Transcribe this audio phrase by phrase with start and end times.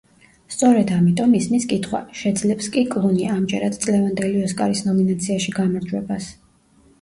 [0.53, 6.33] სწორედ ამიტომ, ისმის კითხვა: შეძლებს კი კლუნი, ამჯერად, წლევანდელი ოსკარის ნომინაციაში გამარჯვებას?